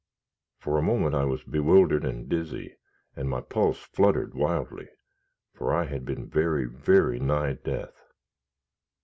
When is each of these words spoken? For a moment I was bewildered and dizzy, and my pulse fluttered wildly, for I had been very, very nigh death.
For 0.57 0.79
a 0.79 0.81
moment 0.81 1.13
I 1.13 1.25
was 1.25 1.43
bewildered 1.43 2.03
and 2.03 2.27
dizzy, 2.27 2.75
and 3.15 3.29
my 3.29 3.39
pulse 3.39 3.83
fluttered 3.83 4.33
wildly, 4.33 4.89
for 5.53 5.71
I 5.71 5.85
had 5.85 6.05
been 6.05 6.25
very, 6.27 6.65
very 6.65 7.19
nigh 7.19 7.53
death. 7.53 7.93